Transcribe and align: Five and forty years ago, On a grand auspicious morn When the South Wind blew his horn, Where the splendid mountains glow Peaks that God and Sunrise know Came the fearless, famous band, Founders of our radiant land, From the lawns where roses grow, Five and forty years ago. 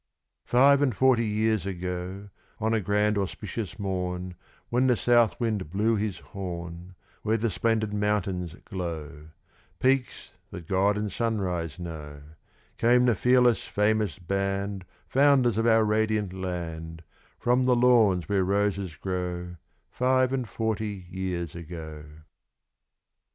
Five 0.45 0.81
and 0.81 0.95
forty 0.95 1.27
years 1.27 1.67
ago, 1.67 2.31
On 2.59 2.73
a 2.73 2.81
grand 2.81 3.19
auspicious 3.19 3.77
morn 3.77 4.33
When 4.69 4.87
the 4.87 4.95
South 4.95 5.39
Wind 5.39 5.69
blew 5.69 5.95
his 5.95 6.17
horn, 6.33 6.95
Where 7.21 7.37
the 7.37 7.51
splendid 7.51 7.93
mountains 7.93 8.55
glow 8.65 9.27
Peaks 9.79 10.31
that 10.49 10.67
God 10.67 10.97
and 10.97 11.11
Sunrise 11.11 11.77
know 11.77 12.23
Came 12.79 13.05
the 13.05 13.13
fearless, 13.13 13.61
famous 13.65 14.17
band, 14.17 14.85
Founders 15.09 15.59
of 15.59 15.67
our 15.67 15.85
radiant 15.85 16.33
land, 16.33 17.03
From 17.37 17.65
the 17.65 17.75
lawns 17.75 18.27
where 18.27 18.43
roses 18.43 18.95
grow, 18.95 19.57
Five 19.91 20.33
and 20.33 20.49
forty 20.49 21.05
years 21.11 21.53
ago. 21.53 22.05